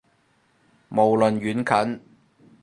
[0.89, 2.01] 無論遠近